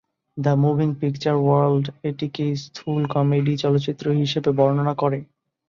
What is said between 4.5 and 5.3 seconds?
বর্ণনা করে।